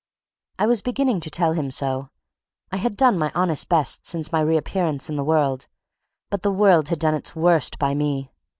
I 0.57 0.65
was 0.65 0.81
beginning 0.81 1.19
to 1.19 1.29
tell 1.29 1.53
him 1.53 1.69
so. 1.69 2.09
I 2.71 2.77
had 2.77 2.97
done 2.97 3.19
my 3.19 3.31
honest 3.35 3.69
best 3.69 4.03
since 4.07 4.31
my 4.31 4.39
reappearance 4.41 5.11
in 5.11 5.15
the 5.15 5.23
world; 5.23 5.67
but 6.31 6.41
the 6.41 6.51
world 6.51 6.89
had 6.89 6.97
done 6.97 7.13
its 7.13 7.35
worst 7.35 7.77
by 7.77 7.93
me. 7.93 8.31